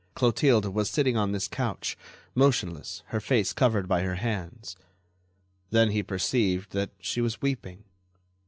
Clotilde 0.15 0.65
was 0.73 0.89
sitting 0.89 1.15
on 1.15 1.31
this 1.31 1.47
couch, 1.47 1.95
motionless, 2.33 3.03
her 3.09 3.19
face 3.19 3.53
covered 3.53 3.87
by 3.87 4.01
her 4.01 4.15
hands. 4.15 4.75
Then 5.69 5.91
he 5.91 6.01
perceived 6.01 6.71
that 6.71 6.89
she 6.99 7.21
was 7.21 7.39
weeping. 7.39 7.83